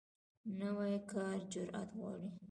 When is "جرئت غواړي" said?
1.51-2.29